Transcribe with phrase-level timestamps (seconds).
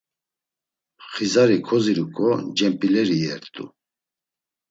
[1.11, 3.65] Xizari koziriǩo, cemp̌ileri iyert̆u.